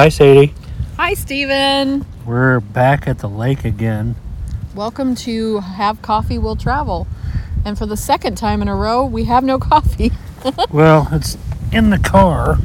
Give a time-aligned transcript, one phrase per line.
[0.00, 0.54] Hi, Sadie.
[0.96, 2.06] Hi, Steven.
[2.24, 4.14] We're back at the lake again.
[4.74, 7.06] Welcome to Have Coffee We'll Travel.
[7.66, 10.10] And for the second time in a row, we have no coffee.
[10.70, 11.36] well, it's
[11.70, 12.56] in the car,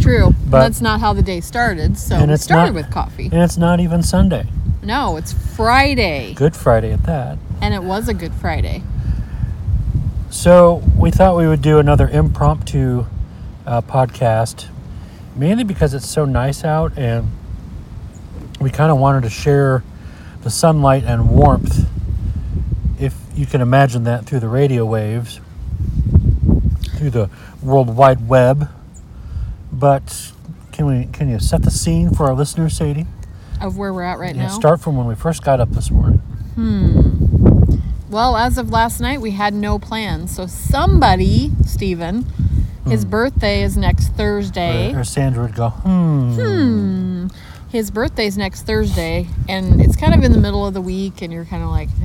[0.00, 0.34] True.
[0.50, 1.96] But- that's not how the day started.
[1.96, 3.26] So And we it's started not- with coffee.
[3.26, 4.48] and it's not even Sunday.
[4.82, 6.34] No, it's Friday.
[6.34, 7.38] Good Friday at that.
[7.62, 8.82] And it was a good Friday.
[10.28, 13.06] So we thought we would do another impromptu
[13.64, 14.66] uh, podcast,
[15.36, 17.30] mainly because it's so nice out, and
[18.60, 19.82] we kind of wanted to share
[20.42, 21.88] the sunlight and warmth,
[23.00, 25.40] if you can imagine that, through the radio waves,
[26.96, 27.30] through the
[27.62, 28.68] World Wide Web.
[29.72, 30.32] But
[30.72, 31.06] can we?
[31.12, 33.06] Can you set the scene for our listeners, Sadie?
[33.60, 34.48] Of where we're at right Yeah, now.
[34.48, 36.18] start from when we first got up this morning.
[36.54, 37.78] Hmm.
[38.10, 40.34] Well, as of last night, we had no plans.
[40.36, 42.26] So somebody, Steven,
[42.86, 44.92] his birthday is next Thursday.
[44.94, 47.26] Or, or Sandra would go, hmm.
[47.70, 51.32] His birthday's next Thursday, and it's kind of in the middle of the week, and
[51.32, 51.88] you're kind of like,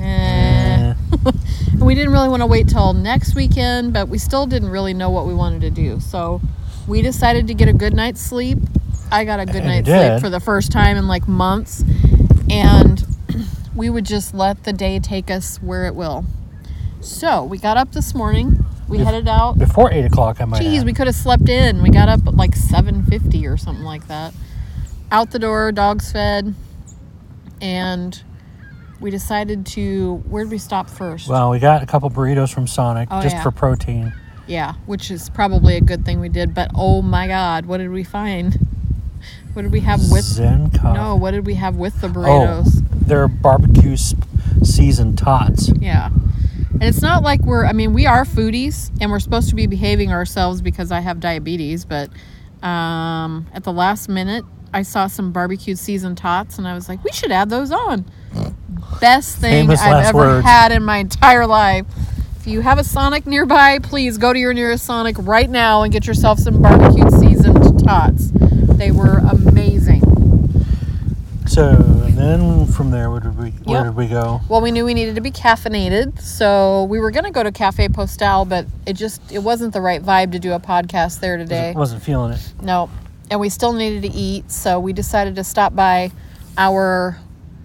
[0.90, 0.94] Eh.
[1.14, 4.94] And we didn't really want to wait till next weekend, but we still didn't really
[4.94, 6.00] know what we wanted to do.
[6.00, 6.40] So
[6.88, 8.58] we decided to get a good night's sleep.
[9.12, 10.10] I got a good And you night's did.
[10.10, 11.84] sleep for the first time in like months.
[12.50, 13.04] And
[13.76, 16.24] we would just let the day take us where it will.
[17.00, 18.64] So we got up this morning.
[18.90, 19.56] We Bef- headed out.
[19.58, 20.86] Before 8 o'clock, I might Geez, add.
[20.86, 21.80] we could have slept in.
[21.82, 24.34] We got up at like 7:50 or something like that.
[25.12, 26.54] Out the door, dogs fed,
[27.60, 28.22] and
[29.00, 30.16] we decided to.
[30.28, 31.28] Where did we stop first?
[31.28, 33.42] Well, we got a couple burritos from Sonic Oh, just yeah.
[33.42, 34.12] for protein.
[34.46, 36.54] yeah, which is probably a good thing we did.
[36.54, 38.58] But oh my God, what did we find?
[39.52, 40.22] What did we have with?
[40.24, 40.70] Zen.
[40.84, 42.26] No, what did we have with the burritos?
[42.28, 43.06] Oh, burritos?
[43.06, 44.22] they're barbecue sp-
[44.62, 45.70] seasoned tots.
[45.80, 46.10] Yeah.
[46.80, 49.66] And it's not like we're, I mean, we are foodies and we're supposed to be
[49.66, 52.08] behaving ourselves because I have diabetes, but
[52.62, 57.04] um, at the last minute, I saw some barbecued seasoned tots and I was like,
[57.04, 58.06] we should add those on.
[58.98, 60.46] Best thing Famous I've ever words.
[60.46, 61.84] had in my entire life.
[62.38, 65.92] If you have a Sonic nearby, please go to your nearest Sonic right now and
[65.92, 68.30] get yourself some barbecued seasoned tots.
[68.32, 70.00] They were amazing.
[71.46, 71.76] So,
[72.20, 73.84] then from there, where did we, where Yep.
[73.84, 74.40] did we go?
[74.48, 77.88] Well, we knew we needed to be caffeinated, so we were gonna go to Cafe
[77.88, 81.70] Postal, but it just it wasn't the right vibe to do a podcast there today.
[81.74, 82.52] I wasn't feeling it.
[82.62, 82.90] No,
[83.30, 86.10] and we still needed to eat, so we decided to stop by
[86.58, 87.18] our.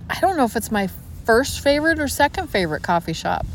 [0.10, 0.90] I don't know if it's my
[1.26, 3.46] first favorite or second favorite coffee shop.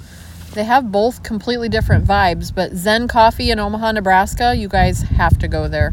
[0.54, 5.38] They have both completely different vibes, but Zen Coffee in Omaha, Nebraska, you guys have
[5.38, 5.92] to go there.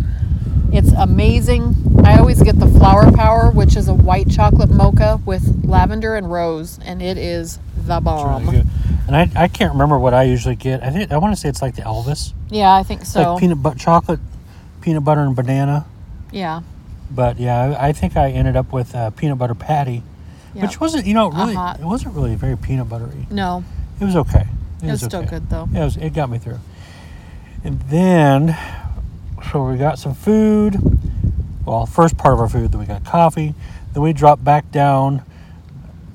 [0.71, 1.75] It's amazing.
[2.07, 6.31] I always get the Flower Power, which is a white chocolate mocha with lavender and
[6.31, 8.47] rose, and it is the bomb.
[8.49, 8.63] really.
[9.07, 10.83] And I, I can't remember what I usually get.
[10.83, 13.33] I think I want to say it's like the Elvis, Yeah, I think so.
[13.33, 14.19] like peanut butter chocolate,
[14.81, 15.85] peanut butter and banana.
[16.31, 16.61] yeah.
[17.09, 20.03] But yeah, I, I think I ended up with uh, peanut butter patty,
[20.53, 20.63] Yep.
[20.63, 21.75] which wasn't you know really Uh-huh.
[21.79, 23.27] it wasn't really very peanut buttery.
[23.31, 23.63] No,
[24.01, 24.45] It was okay.
[24.83, 25.29] it was still okay.
[25.29, 25.69] good though.
[25.71, 26.59] Yeah, it, was, it got me through.
[27.63, 28.57] And then,
[29.51, 30.75] so we got some food.
[31.67, 33.53] Well, first part of our food, then we got coffee.
[33.93, 35.21] Then we dropped back down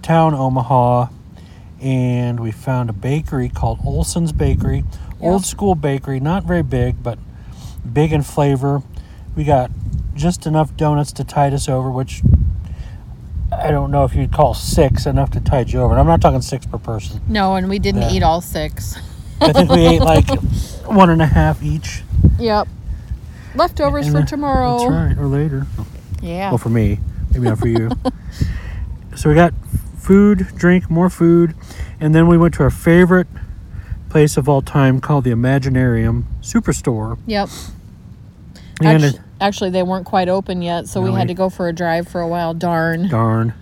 [0.00, 1.08] town Omaha,
[1.80, 4.82] and we found a bakery called Olson's Bakery,
[5.20, 7.18] old school bakery, not very big, but
[7.92, 8.82] big in flavor.
[9.36, 9.70] We got
[10.14, 12.22] just enough donuts to tide us over, which
[13.52, 15.92] I don't know if you'd call six enough to tide you over.
[15.92, 17.20] And I'm not talking six per person.
[17.28, 18.12] No, and we didn't Yeah.
[18.12, 18.96] eat all six.
[19.40, 20.28] I think we ate like
[20.86, 22.02] one and a half each.
[22.38, 22.68] Yep.
[23.54, 24.78] Leftovers And for the- tomorrow.
[24.78, 25.66] That's right, or later.
[26.22, 26.50] Yeah.
[26.50, 26.98] Well, for me,
[27.32, 27.90] maybe not for you.
[29.16, 29.52] so we got
[29.98, 31.54] food, drink, more food,
[32.00, 33.26] and then we went to our favorite
[34.08, 37.18] place of all time called the Imaginarium Superstore.
[37.26, 37.48] Yep.
[38.80, 41.68] And Actu- it, actually, they weren't quite open yet, so we had to go for
[41.68, 42.52] a drive for a while.
[42.54, 43.08] Darn.
[43.08, 43.54] darn.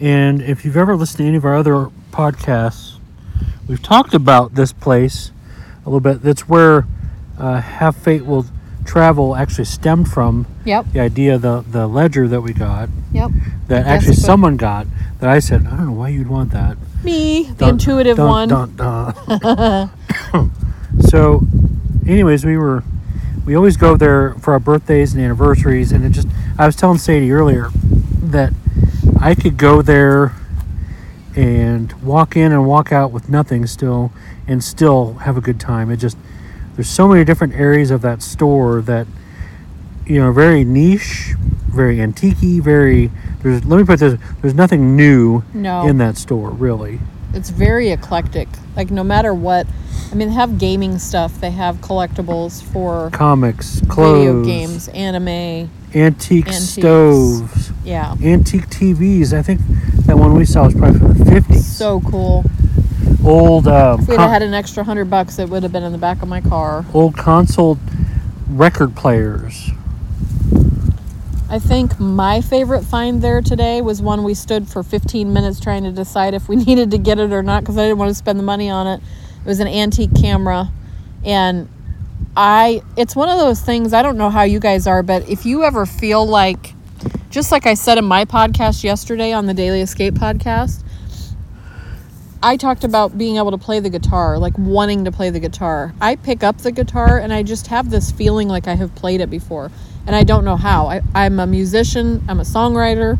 [0.00, 2.98] And if you've ever listened to any of our other podcasts,
[3.66, 5.32] we've talked about this place
[5.84, 6.22] a little bit.
[6.22, 6.86] That's where
[7.38, 8.46] uh, Have Fate Will
[8.88, 10.46] Travel actually stemmed from.
[10.64, 10.86] Yep.
[10.94, 12.88] The idea, the the ledger that we got.
[13.12, 13.30] Yep.
[13.68, 14.86] that actually someone got
[15.20, 16.78] that I said, I don't know why you'd want that.
[17.04, 18.76] Me, the Dun, intuitive dun, one.
[18.76, 19.90] dun.
[21.00, 21.42] so,
[22.06, 22.82] anyways, we were
[23.44, 26.96] we always go there for our birthdays and anniversaries, and it just I was telling
[26.98, 27.68] Sadie earlier
[28.22, 28.52] that
[29.20, 30.32] I could go there
[31.36, 34.12] and walk in and walk out with nothing still,
[34.46, 35.90] and still have a good time.
[35.90, 36.16] It just
[36.78, 39.08] there's so many different areas of that store that
[40.06, 41.32] you know very niche,
[41.66, 43.10] very antique, very.
[43.42, 44.16] There's let me put this.
[44.40, 45.88] There's nothing new No.
[45.88, 47.00] in that store really.
[47.34, 48.46] It's very eclectic.
[48.76, 49.66] Like no matter what,
[50.12, 51.40] I mean, they have gaming stuff.
[51.40, 55.68] They have collectibles for Comics, clothes, video games, anime.
[55.96, 56.58] antique Antiques.
[56.68, 59.32] stoves, Yeah, antique TVs.
[59.36, 59.60] I think
[60.06, 61.60] that one we saw was probably from the 50s.
[61.62, 62.44] so cool.
[63.24, 65.82] Old um, If we'd con- have had an extra hundred bucks, it would have been
[65.82, 66.84] in the back of my car.
[66.94, 67.78] old console
[68.48, 69.70] record players.
[71.50, 75.82] I think my favorite find there today was one we stood for 15 minutes trying
[75.84, 78.14] to decide if we needed to get it or not because I didn't want to
[78.14, 79.00] spend the money on it.
[79.40, 80.70] It was an antique camera
[81.24, 81.68] and
[82.36, 85.46] I it's one of those things I don't know how you guys are but if
[85.46, 86.74] you ever feel like
[87.30, 90.84] just like I said in my podcast yesterday on the Daily Escape podcast
[92.42, 95.92] I talked about being able to play the guitar, like wanting to play the guitar.
[96.00, 99.20] I pick up the guitar and I just have this feeling like I have played
[99.20, 99.72] it before,
[100.06, 100.86] and I don't know how.
[100.86, 102.24] I, I'm a musician.
[102.28, 103.18] I'm a songwriter.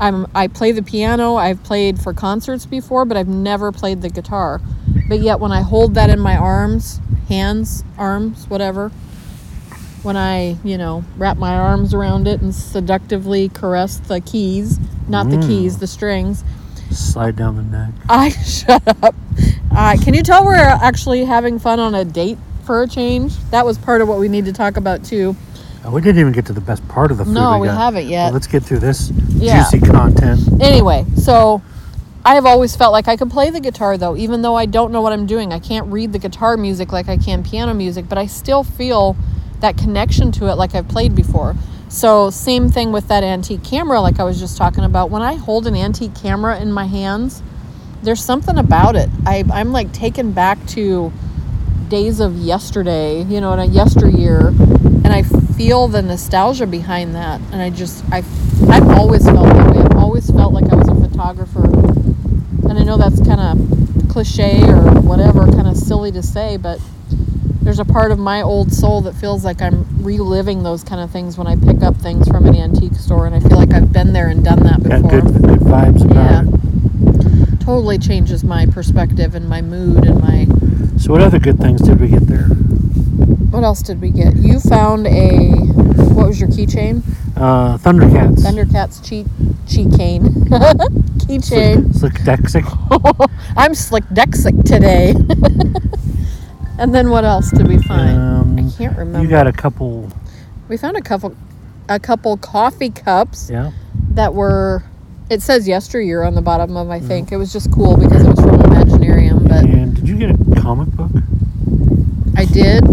[0.00, 1.34] I'm I play the piano.
[1.34, 4.62] I've played for concerts before, but I've never played the guitar.
[5.08, 6.98] But yet, when I hold that in my arms,
[7.28, 8.88] hands, arms, whatever,
[10.02, 15.28] when I you know wrap my arms around it and seductively caress the keys, not
[15.28, 15.46] the mm.
[15.46, 16.42] keys, the strings.
[16.90, 17.90] Slide down the neck.
[18.08, 19.14] I shut up.
[19.70, 23.36] Uh, can you tell we're actually having fun on a date for a change?
[23.50, 25.36] That was part of what we need to talk about too.
[25.84, 27.32] Oh, we didn't even get to the best part of the food.
[27.34, 27.76] No, we got.
[27.78, 28.24] haven't yet.
[28.26, 29.62] Well, let's get through this Yeah.
[29.70, 30.40] juicy content.
[30.60, 31.62] Anyway, so
[32.24, 34.92] I have always felt like I could play the guitar though, even though I don't
[34.92, 35.52] know what I'm doing.
[35.52, 39.16] I can't read the guitar music like I can piano music, but I still feel
[39.60, 41.54] that connection to it like I've played before.
[41.90, 45.10] So, same thing with that antique camera, like I was just talking about.
[45.10, 47.42] When I hold an antique camera in my hands,
[48.04, 49.10] there's something about it.
[49.26, 51.12] I, I'm like taken back to
[51.88, 57.40] days of yesterday, you know, in a yesteryear, and I feel the nostalgia behind that.
[57.50, 58.18] And I just, I,
[58.68, 59.82] I've always felt that way.
[59.82, 61.64] I've always felt like I was a photographer.
[61.64, 66.80] And I know that's kind of cliche or whatever, kind of silly to say, but
[67.62, 71.10] there's a part of my old soul that feels like I'm reliving those kind of
[71.10, 73.92] things when I pick up things from an antique store, and I feel like I've
[73.92, 75.20] been there and done that Got before.
[75.20, 77.56] good, good vibes about Yeah.
[77.60, 80.46] Totally changes my perspective and my mood and my.
[80.98, 82.46] So, what other good things did we get there?
[83.50, 84.36] What else did we get?
[84.36, 85.50] You found a.
[86.14, 87.02] What was your keychain?
[87.36, 88.40] Uh, Thundercats.
[88.42, 89.26] Thundercats cheat
[89.96, 90.24] cane.
[91.20, 91.94] Keychain.
[91.94, 92.64] Slick Dexic.
[93.56, 95.14] I'm slick dexic today.
[96.80, 98.16] and then what else did we find?
[98.18, 99.22] Um, I can't remember.
[99.22, 100.10] You got a couple.
[100.68, 101.36] we found a couple
[101.88, 103.70] a couple coffee cups Yeah.
[104.14, 104.82] that were
[105.28, 107.30] it says yesteryear on the bottom of I think.
[107.32, 110.60] It was just cool because it was from Imaginarium, but And did you get a
[110.60, 111.10] comic book?
[112.36, 112.84] I did.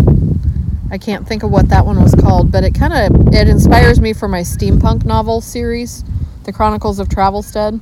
[0.92, 4.00] I can't think of what that one was called, but it kind of it inspires
[4.00, 6.04] me for my steampunk novel series,
[6.44, 7.80] The Chronicles of Travelstead.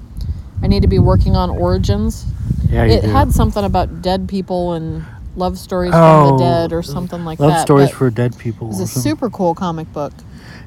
[0.63, 2.25] I need to be working on origins.
[2.69, 3.09] Yeah, you It do.
[3.09, 5.05] had something about dead people and
[5.35, 7.43] love stories Oh, from the dead or something like that.
[7.43, 7.61] Love that.
[7.61, 8.67] stories but for dead people.
[8.67, 9.11] it was a something.
[9.11, 10.13] super cool comic book.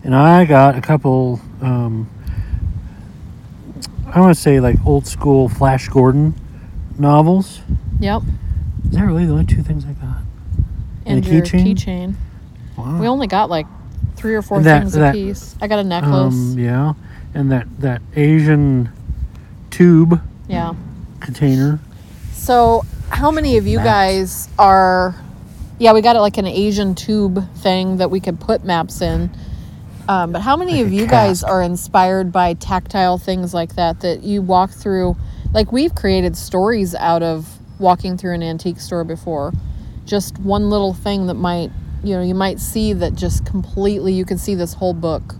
[0.04, 1.40] And I got a couple.
[1.60, 2.08] Um,
[4.06, 6.34] I want to say like old school Flash Gordon
[6.98, 7.60] novels.
[8.00, 8.22] Yep.
[8.86, 10.18] Is that really the only two things I got?
[11.04, 11.74] And, And a your keychain?
[11.76, 12.14] keychain.
[12.76, 13.00] Wow.
[13.00, 13.66] We only got like
[14.16, 15.56] three or four And that- things that- a piece.
[15.60, 16.34] I got a necklace.
[16.34, 16.94] um, yeah,
[17.34, 18.88] and that that Asian
[19.70, 20.74] tube yeah.
[21.20, 21.80] container.
[22.32, 23.86] So, how many of you Maps.
[23.86, 25.14] guys are?
[25.78, 29.30] Yeah, we got it like an Asian tube thing that we could put maps in.
[30.08, 34.00] Um, but how many Like of you guys are inspired by tactile things like that?
[34.00, 35.16] That you walk through,
[35.52, 39.52] like we've created stories out of walking through an antique store before.
[40.04, 41.70] Just one little thing that might,
[42.02, 45.34] you know, you might see that just completely you can see this whole book.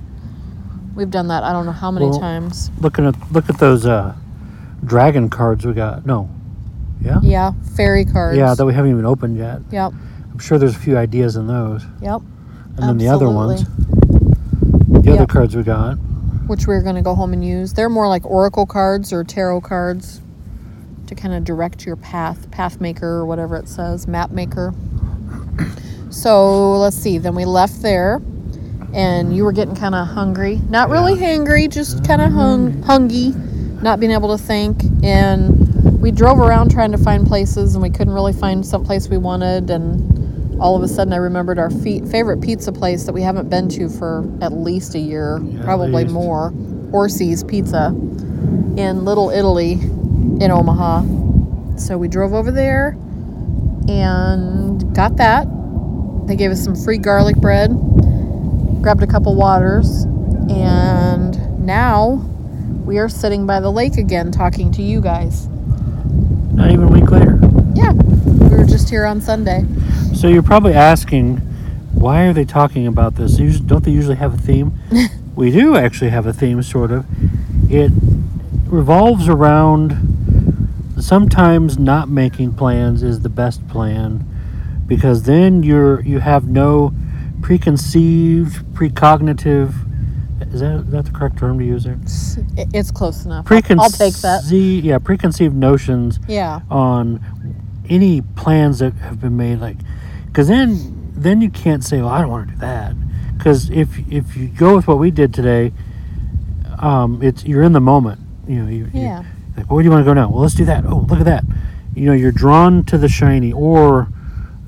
[0.95, 1.43] We've done that.
[1.45, 2.71] I don't know how many Well, times.
[2.79, 4.15] Looking at look at those uh,
[4.85, 6.05] dragon cards we got.
[6.05, 6.29] No,
[7.01, 8.37] yeah, Yeah, fairy cards.
[8.39, 9.61] yeah, that we haven't even opened yet.
[9.71, 9.93] Yep.
[10.33, 12.23] I'm sure there's a few ideas in those, Yep.
[12.77, 13.65] and then the other ones,
[14.89, 15.29] the other Yep.
[15.29, 15.99] cards we got.
[16.47, 17.75] which we're going to go home and use.
[17.75, 20.23] They're more like oracle cards or tarot cards
[21.07, 24.73] to kind of direct your path, path maker or whatever it says, map maker.
[26.11, 27.19] So let's see.
[27.19, 28.23] Then we left there,
[28.95, 30.61] and you were getting kind of hungry.
[30.71, 32.83] Not really hangry, just kind of mm-hmm.
[32.83, 34.83] hung, hungy, not being able to think.
[35.03, 35.58] And
[35.99, 39.19] we drove around trying to find places, and we couldn't really find some place we
[39.19, 39.71] wanted.
[39.71, 43.51] And all of a sudden, I remembered our feet, favorite pizza place that we haven't
[43.51, 46.53] been to for at least a year, Yeah, probably more.
[46.93, 47.89] Orsi's Pizza
[48.77, 51.03] in Little Italy in Omaha.
[51.77, 52.97] So we drove over there
[53.89, 55.47] and got that.
[56.27, 57.71] They gave us some free garlic bread,
[58.83, 60.05] grabbed a couple waters,
[60.49, 62.25] and now
[62.85, 65.49] we are sitting by the lake again talking to you guys.
[68.89, 69.67] Just here on Sunday.
[70.15, 71.39] So you're probably asking,
[71.93, 73.37] why are they talking about this?
[73.61, 74.79] Don't they usually have a theme?
[75.37, 77.05] we do actually have a theme, sort of.
[77.71, 77.93] It
[78.67, 84.25] revolves around sometimes not making plans is the best plan
[84.87, 86.93] because then you're you have no
[87.43, 89.75] preconceived, precognitive.
[90.53, 91.99] Is that, is that the correct term to use there?
[92.73, 93.47] It's close enough.
[93.51, 94.45] I'll, I'll take that.
[94.51, 96.61] Yeah, preconceived notions Yeah.
[96.71, 97.23] on
[97.89, 99.77] any plans that have been made like
[100.27, 102.95] because then then you can't say well i don't want to do that
[103.39, 105.73] because if if you go with what we did today
[106.81, 109.21] um it's you're in the moment you know you, Yeah.
[109.23, 109.27] you
[109.57, 111.25] like where do you want to go now well let's do that oh look at
[111.25, 111.45] that
[111.95, 114.09] you know you're drawn to the shiny or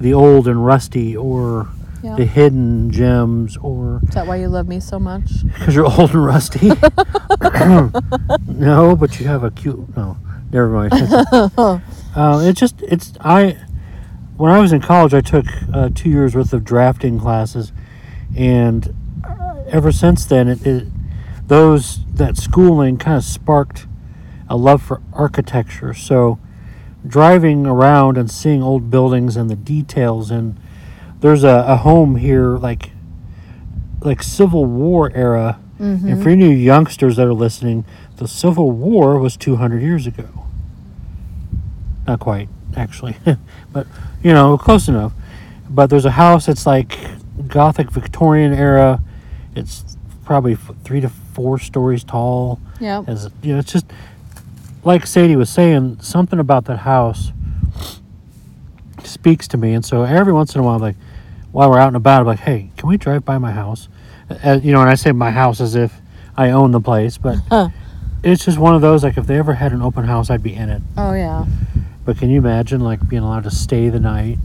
[0.01, 1.69] the old and rusty or
[2.03, 5.45] The hidden gems or Is that why you love me so much?
[5.45, 6.71] because you're old and rusty?
[8.47, 10.17] No but you have a cute no
[10.51, 11.83] never mind.
[12.13, 13.57] Uh, it's just it's i
[14.37, 17.71] when i was in college i took uh, two years worth of drafting classes
[18.37, 18.93] and
[19.23, 20.89] uh, ever since then it, it
[21.51, 23.87] those that schooling kind of sparked
[24.49, 25.95] a love for architecture.
[25.95, 26.39] So
[27.07, 30.61] driving around and seeing old buildings and the details and
[31.21, 32.91] there's a, a home here like
[34.01, 35.61] like civil war era.
[35.79, 36.23] And mm-hmm.
[36.23, 37.87] for any you youngsters that are listening
[38.17, 40.29] the civil war was 200 years ago.
[42.07, 43.17] Not quite actually
[43.73, 43.87] but
[44.23, 45.13] you know close enough.
[45.69, 46.99] But there's a house that's like
[47.47, 49.01] gothic victorian era.
[49.55, 52.61] It's probably three to four stories tall.
[52.79, 53.05] Yeah.
[53.07, 53.87] as you know it's just
[54.85, 57.33] like sadie was saying something about that house
[59.05, 59.73] speaks to me.
[59.75, 60.97] And so every once in a while like
[61.53, 63.89] while we're out and about i'm like hey can we drive by my house
[64.45, 65.95] uh, you know and i say my house as if
[66.37, 67.37] i own the place but
[68.23, 70.55] it's just one of those like if they ever had an open house i'd be
[70.55, 71.45] in it Oh yeah.
[72.05, 74.39] but can you imagine like being allowed to stay the night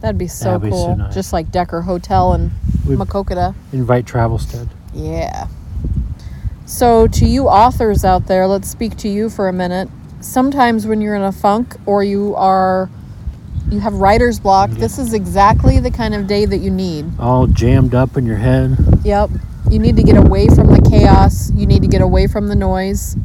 [0.00, 0.96] That'd be so That'd be so cool.
[0.96, 1.12] nice.
[1.12, 2.50] Just like Decker Hotel in
[2.86, 3.54] We- Maquoketa.
[3.70, 4.66] invite Travelstead.
[4.94, 5.46] Yeah.
[6.64, 9.90] So, to you authors out there, let's speak to you for a minute.
[10.22, 12.88] Sometimes when you're in a funk or you are
[13.70, 17.06] you have writer's block, this is exactly the kind of day that you need.
[17.18, 19.30] all jammed up in your head Yep.
[19.70, 21.52] You need to get away from the chaos.
[21.52, 23.16] You need to get away from the noise.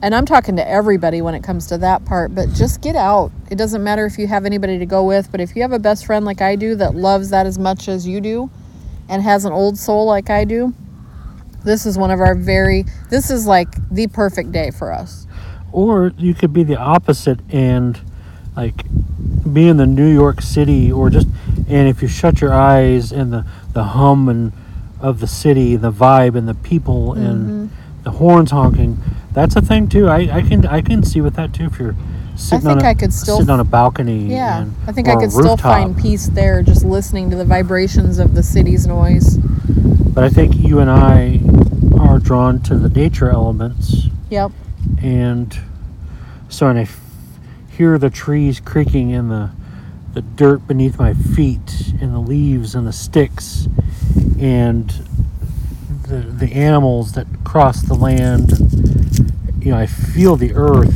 [0.00, 3.30] And I'm talking to everybody when it comes to that part, but just get out.
[3.50, 5.78] It doesn't matter if you have anybody to go with, but if you have a
[5.78, 8.50] best friend like I do that loves that as much as you do
[9.08, 10.72] and has an old soul like I do,
[11.64, 15.26] this is one of our very, this is like the perfect day for us.
[15.72, 18.00] or you could be the opposite and
[18.56, 18.84] like
[19.52, 21.26] being in the New York City or just
[21.68, 24.52] and if you shut your eyes and the the hum and
[25.00, 28.02] of the city, the vibe and the people and mm-hmm.
[28.04, 28.98] the horns honking,
[29.32, 30.08] that's a thing too.
[30.08, 31.96] I, I can I can see with that too if you're
[32.36, 34.26] sitting on think a, I could still sitting on a balcony.
[34.26, 34.62] Yeah.
[34.62, 38.34] and, I think I could still find peace there just listening to the vibrations of
[38.34, 39.38] the city's noise.
[39.38, 41.40] But I think you and I
[41.98, 44.52] are drawn to the nature elements Yep.
[45.00, 45.58] and
[46.48, 47.01] so when I f-
[47.76, 49.50] hear the trees creaking in the
[50.14, 53.66] the dirt beneath my feet and the leaves and the sticks
[54.38, 54.90] and
[56.08, 60.94] the the animals that cross the land and, you know I feel the earth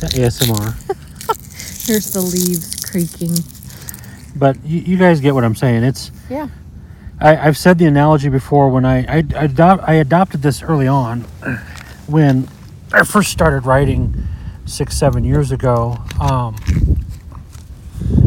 [0.00, 0.74] That ASMR
[1.86, 3.36] Here's the leaves creaking.
[4.34, 6.48] but you, you guys get what I'm saying it's Yeah.
[7.20, 10.88] I, I've said the analogy before when I I, I, adopt, I adopted this early
[10.88, 11.20] on
[12.08, 12.48] when
[12.94, 14.14] I first started writing
[14.66, 16.54] six seven years ago um,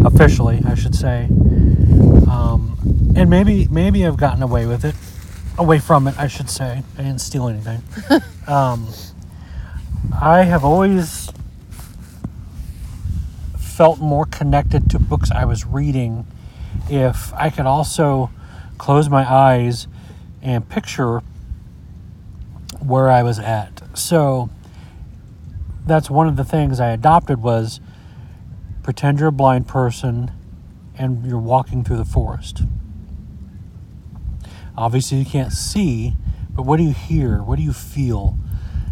[0.05, 1.25] officially I should say.
[2.29, 4.93] Um, and maybe maybe I've gotten away with it
[5.57, 6.83] away from it I should say.
[6.97, 7.81] I didn't steal anything.
[8.47, 8.87] Um,
[10.21, 11.29] I have always
[13.57, 16.25] felt more connected to books I was reading
[16.89, 18.29] if I could also
[18.77, 19.87] close my eyes
[20.41, 21.21] and picture
[22.79, 23.81] where I was at.
[23.97, 24.49] So
[25.87, 27.79] that's one of the things I adopted was
[28.83, 30.31] pretend you're a blind person
[30.97, 32.63] and you're walking through the forest.
[34.77, 36.15] Obviously you can't see,
[36.51, 37.41] but what do you hear?
[37.41, 38.37] What do you feel?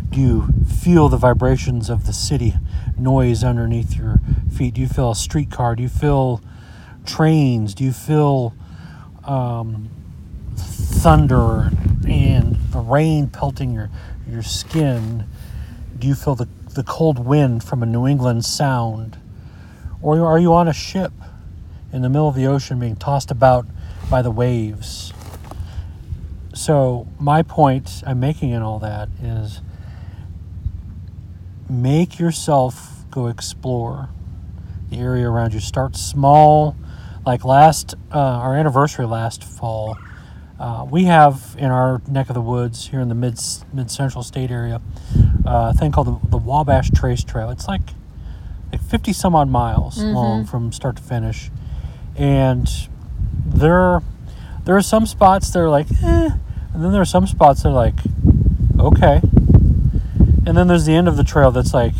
[0.10, 2.56] Do you feel the vibrations of the city
[2.98, 4.22] noise underneath your
[4.52, 4.76] feet?
[4.76, 5.76] Do you feel a streetcar?
[5.76, 6.42] Do you feel
[7.06, 7.74] trains?
[7.74, 8.56] Do you feel
[9.26, 9.90] um,
[10.56, 11.72] thunder
[12.08, 13.90] and the rain pelting your
[14.28, 15.26] your skin?
[15.98, 19.18] Do you feel the, the cold wind from a New England sound?
[20.02, 21.14] Or are you on a ship
[21.92, 23.66] in the middle of the ocean being tossed about
[24.10, 25.14] by the waves?
[26.54, 29.62] So, my point I'm making in all that is
[31.70, 34.10] make yourself go explore.
[34.90, 35.60] the area around you.
[35.60, 36.76] Start small.
[37.26, 39.98] Like last, uh, our anniversary last fall,
[40.60, 43.40] uh, we have in our neck of the woods here in the mid
[43.74, 44.82] mid central state area
[45.46, 47.50] uh, thing called the, the Wabash Trace Trail.
[47.50, 47.82] It's like
[48.72, 51.50] like 50 some odd miles long from start to finish,
[52.18, 52.68] and
[53.46, 54.02] there
[54.66, 56.30] there are some spots that are like, eh,
[56.74, 57.96] and then there are some spots that are like,
[58.80, 59.22] okay,
[60.46, 61.94] and then there's the end of the trail that's like,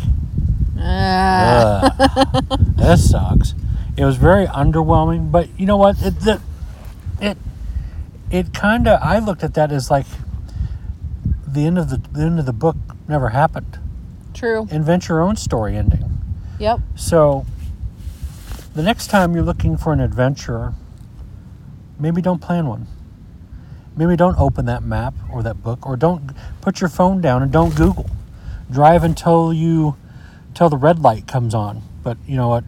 [0.78, 1.94] Ah.
[1.98, 3.54] Ugh, this sucks.
[3.96, 5.96] It was very underwhelming, but you know what?
[6.02, 6.40] It the,
[7.20, 7.38] it
[8.30, 10.06] it kind of I looked at that as like
[11.56, 12.76] the end of the, the end of the book
[13.08, 13.78] never happened.
[14.34, 14.68] True.
[14.70, 16.18] Invent your own story ending.
[16.60, 16.80] Yep.
[16.94, 17.46] So
[18.74, 20.74] the next time you're looking for an adventure,
[21.98, 22.86] maybe don't plan one.
[23.96, 27.50] Maybe don't open that map or that book or don't put your phone down and
[27.50, 28.10] don't Google.
[28.70, 29.96] Drive until you
[30.54, 31.82] till the red light comes on.
[32.02, 32.64] But you know what?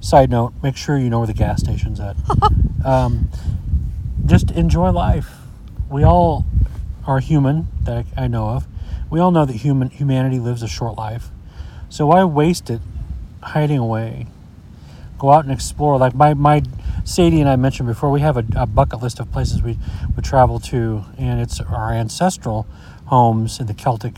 [0.00, 2.16] Side note, make sure you know where the gas station's at.
[2.86, 3.28] um,
[4.24, 5.30] just enjoy life.
[5.90, 6.46] We all
[7.10, 8.68] are human that I know of.
[9.10, 11.30] We all know that human humanity lives a short life.
[11.88, 12.80] So why waste it
[13.42, 14.28] hiding away?
[15.18, 15.98] Go out and explore.
[15.98, 16.62] Like my, my
[17.04, 19.76] Sadie and I mentioned before, we have a, a bucket list of places we
[20.14, 22.68] would travel to, and it's our ancestral
[23.06, 24.14] homes in the Celtic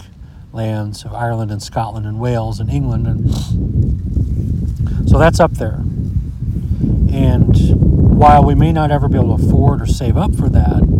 [0.53, 3.31] lands of Ireland and Scotland and Wales and England, and
[5.09, 5.81] so that's up there.
[7.11, 7.57] And
[8.19, 10.92] while we may not ever be able to afford or save up for that,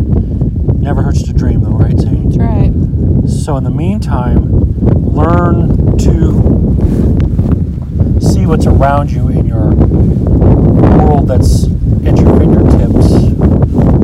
[0.83, 2.23] never hurts to dream, though, right, Sadie?
[2.23, 2.71] That's right.
[3.29, 4.49] So in the meantime,
[5.13, 6.33] learn to
[8.21, 11.65] see what's around you in your world that's
[12.05, 13.11] at your fingertips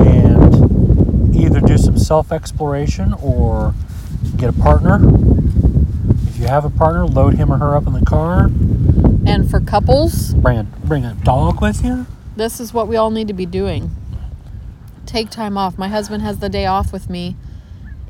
[0.08, 3.74] and either do some self-exploration or
[4.38, 5.00] get a partner.
[6.28, 8.46] If you have a partner, load him or her up in the car.
[9.26, 12.06] And for couples, Bring a bring a dog with you.
[12.36, 13.92] this is what we all need to be doing.
[15.10, 15.76] Take time off.
[15.76, 17.36] My husband has the day off with me,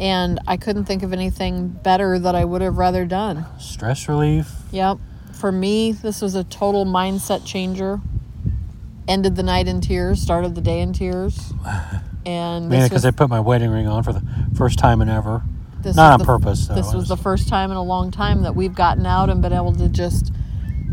[0.02, 3.46] and I couldn't think of anything better that I would have rather done.
[3.58, 4.52] Stress relief.
[4.72, 4.98] Yep.
[5.32, 8.02] For me, this was a total mindset changer.
[9.08, 11.54] Ended the night in tears, started the day in tears.
[12.26, 14.22] And this because I put my wedding ring on for the
[14.54, 15.42] first time in ever.
[15.82, 16.68] this Not on the- purpose.
[16.68, 16.76] Though.
[16.76, 19.42] This It was the first time in a long time that we've gotten out and
[19.42, 20.32] been able to just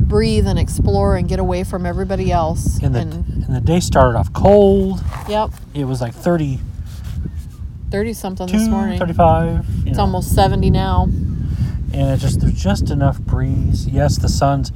[0.07, 2.81] breathe and explore and get away from everybody else.
[2.83, 5.01] and the and and the day started off cold.
[5.29, 6.62] yep, It was like 32,
[7.90, 8.99] 30 something this morning.
[8.99, 9.66] 35.
[9.87, 10.03] It's know.
[10.05, 11.05] almost 70 now.
[11.05, 13.87] and it just there's just enough breeze.
[13.87, 14.71] Yes, the sun's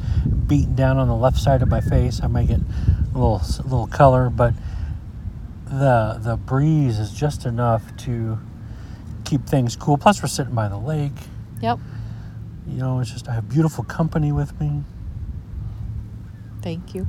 [0.46, 2.20] beating down on the left side of my face.
[2.22, 4.54] I might get a little a little color, but
[5.66, 8.38] the the breeze is just enough to
[9.24, 9.96] keep things cool.
[9.98, 11.12] Plus, we're sitting by the lake.
[11.60, 11.78] Yep.
[12.66, 14.82] You know, it's just I have beautiful company with me.
[16.62, 17.06] Thank you.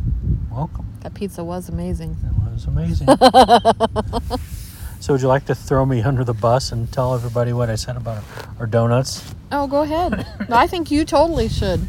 [0.52, 0.88] Welcome.
[1.02, 2.16] That pizza was amazing.
[2.24, 3.08] It was amazing.
[5.00, 7.76] so, would you like to throw me under the bus and tell everybody what I
[7.76, 8.24] said about
[8.60, 9.34] our donuts?
[9.52, 10.26] Oh, go ahead.
[10.50, 11.86] No, I think you totally should.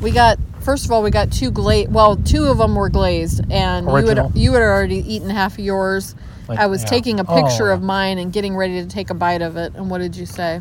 [0.00, 1.92] We got first of all, we got two glazed.
[1.92, 4.14] Well, two of them were glazed, and Original.
[4.14, 6.14] you had you had already eaten half of yours.
[6.48, 6.88] Like, I was yeah.
[6.88, 7.74] taking a picture Oh.
[7.74, 9.74] of mine and getting ready to take a bite of it.
[9.74, 10.60] And what did you say?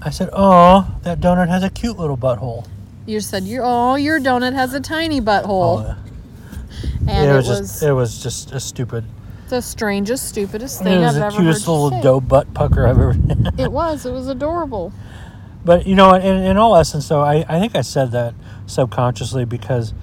[0.00, 2.66] I said, "Oh, that donut has a cute little butthole."
[3.08, 5.96] You said, "You oh, your donut has a tiny butthole," Oh,
[7.08, 9.04] and it it was, was, just it was just a stupid.
[9.48, 12.02] the strangest, stupidest It thing was I've the ever cutest heard you little say.
[12.02, 13.16] dough butt pucker I've ever.
[13.58, 14.04] It was.
[14.04, 14.92] It was adorable.
[15.64, 18.34] but you know, in, in all essence, though, I, I think I said that
[18.66, 19.94] subconsciously because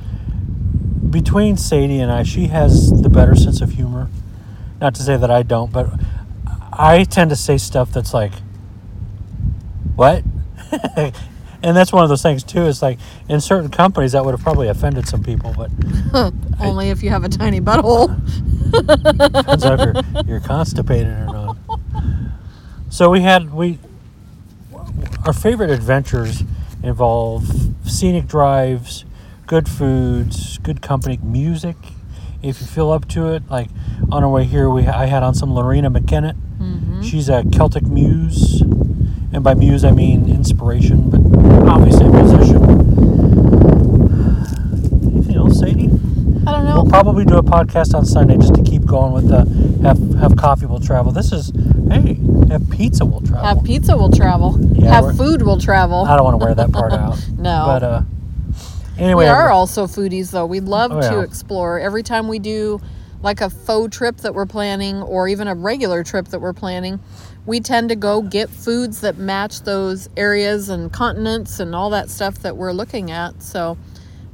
[1.12, 4.10] between Sadie and I, she has the better sense of humor.
[4.82, 5.90] Not to say that I don't, but
[6.74, 8.34] I tend to say stuff that's like,
[9.96, 10.24] "What?"
[11.66, 12.68] and that's one of those things too.
[12.68, 15.72] It's like in certain companies that would have probably offended some people, but
[16.60, 18.16] Only if you have a tiny butthole.
[19.34, 21.58] depends on if you're, you're constipated or not.
[22.90, 23.80] So we had we
[25.26, 26.44] our favorite adventures
[26.84, 27.52] involve
[27.84, 29.04] scenic drives,
[29.48, 31.78] good foods, good company, music.
[32.44, 33.70] If you feel up to it, like
[34.12, 36.38] on our way here, we I had on some Loreena McKennitt.
[36.60, 37.02] Mm-hmm.
[37.02, 41.35] She's a Celtic muse, and by muse I mean inspiration, but
[41.70, 42.64] obviously musician.
[45.14, 45.90] Anything else, Sadie?
[46.48, 46.82] I don't know.
[46.84, 49.46] We'll probably do a podcast on Sunday just to keep going with the
[49.84, 51.12] have have coffee will travel.
[51.12, 51.52] This is
[51.90, 53.46] hey, have pizza We'll travel.
[53.46, 54.58] Have pizza We'll travel.
[54.74, 56.06] Yeah, Have food We'll travel.
[56.06, 57.18] I don't want to wear that part out.
[57.38, 57.64] No.
[57.66, 58.02] But uh
[58.98, 60.46] anyway, we are also foodies though.
[60.46, 61.80] We love Oh, to explore.
[61.80, 62.80] Every time we do
[63.26, 67.00] like a faux trip that we're planning or even a regular trip that we're planning,
[67.48, 72.08] we tend to go get foods that match those areas and continents and all that
[72.12, 73.42] stuff that we're looking at.
[73.42, 73.78] So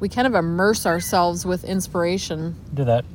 [0.02, 3.06] we kind of immerse ourselves with inspiration Did that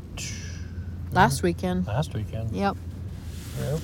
[1.12, 1.86] last weekend.
[1.86, 2.52] last weekend.
[2.52, 2.76] Yep.
[3.60, 3.80] Yep.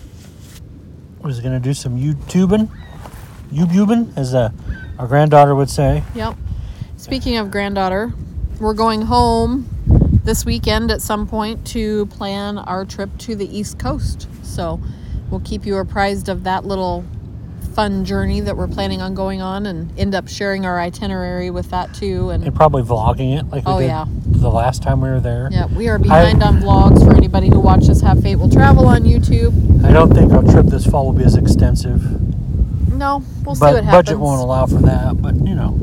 [1.21, 2.71] Was gonna do some YouTubing,
[3.53, 4.51] YouTubing, as uh,
[4.99, 6.03] our granddaughter would say.
[6.15, 6.37] Yep.
[6.97, 8.15] Speaking of granddaughter,
[8.59, 9.69] we're going home
[10.25, 14.29] this weekend at some point to plan our trip to the East Coast.
[14.43, 14.81] So
[15.31, 17.05] we'll keep you apprised of that little
[17.75, 21.71] fun journey that we're planning on going on and end up sharing our itinerary with
[21.71, 22.29] that too.
[22.31, 24.05] And And probably vlogging it like we Oh, did yeah.
[24.27, 25.49] the last time we were there.
[25.51, 29.05] yeah, we are behind on vlogs for anybody who watches Have Fate Will Travel on
[29.05, 29.85] YouTube.
[29.85, 32.03] I don't think our trip this fall will be as extensive.
[32.93, 33.91] No, we'll see what happens.
[33.91, 35.21] budget won't allow for that.
[35.23, 35.77] But you know,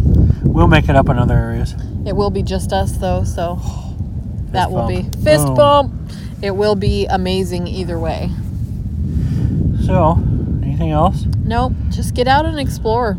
[0.44, 1.74] we'll make it up in other areas.
[2.06, 3.60] It will be just us though, so
[4.52, 5.56] that will be fist Boom.
[5.56, 5.94] bump.
[6.42, 8.30] It will be amazing either way.
[9.86, 10.18] So,
[10.64, 11.26] anything else?
[11.44, 13.18] Nope, just get out and explore.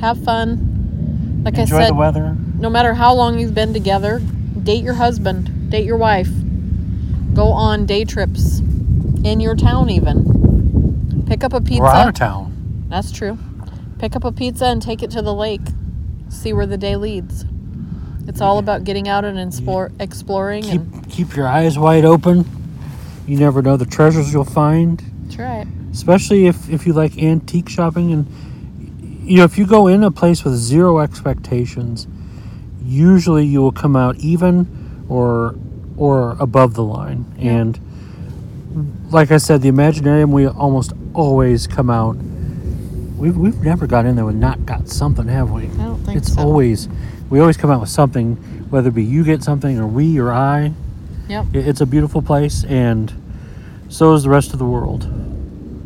[0.00, 1.42] Have fun.
[1.44, 2.36] Like Enjoy I said, Enjoy the weather.
[2.54, 4.20] no matter how long you've been together,
[4.62, 6.28] date your husband, date your wife.
[7.34, 8.58] Go on day trips
[9.24, 11.24] in your town even.
[11.26, 11.82] Pick up a pizza.
[11.82, 12.86] We're out of town.
[12.88, 13.38] That's true.
[13.98, 15.60] Pick up a pizza and take it to the lake.
[16.28, 17.44] See where the day leads.
[18.38, 22.44] It's all about getting out and explore, exploring Keep and keep your eyes wide open.
[23.26, 25.02] You never know the treasures you'll find.
[25.28, 25.68] try it.
[25.90, 28.26] especially if if you like antique shopping and
[29.28, 32.06] you know if you go in a place with zero expectations
[32.80, 35.56] usually you will come out even or
[35.96, 37.80] or above the line and
[39.10, 42.14] like i said the imaginarium we almost always come out
[43.16, 46.16] we've, we've never got in there and not got something have we I don't think
[46.18, 46.40] it's so.
[46.40, 46.88] always
[47.30, 48.36] we always come out with something
[48.70, 50.72] whether it be you get something or we or i
[51.28, 51.46] Yep.
[51.54, 53.12] it- it's a beautiful place and
[53.88, 55.02] so is the rest of the world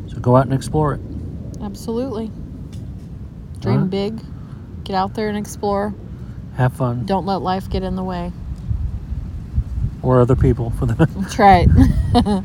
[0.08, 1.00] so go out and explore it
[1.62, 2.30] Absolutely.
[3.60, 3.90] Dream Alright.
[3.90, 4.20] big.
[4.82, 5.94] Get out there and explore.
[6.56, 8.32] have fun Don't let life get in the way.
[10.02, 11.68] or other people for the That's right.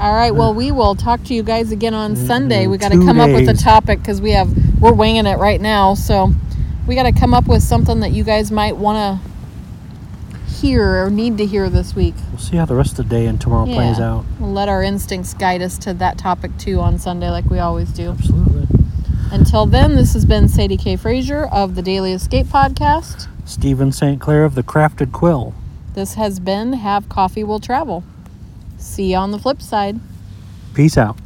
[0.00, 0.30] All right.
[0.30, 2.66] Well, we will talk to you guys again on Sunday.
[2.68, 4.48] We got to come up with a topic because we have
[4.80, 5.94] we're winging it right now.
[5.94, 6.32] So
[6.86, 9.30] we got to come up with something that you guys might want to
[10.52, 12.14] hear or need to hear this week.
[12.30, 14.82] we'll see how the rest of the day and tomorrow plays out We'll let our
[14.82, 18.10] instincts guide us to that topic too on Sunday, like we always do.
[18.10, 18.66] absolutely
[19.32, 20.96] Until then, this has been Sadie K.
[20.96, 23.28] Frazier of the Daily Escape Podcast.
[23.46, 25.54] stephen st clair of the crafted quill
[25.94, 28.04] This has been Have Coffee Will Travel.
[28.76, 29.98] See you on the flip side.
[30.74, 31.16] peace out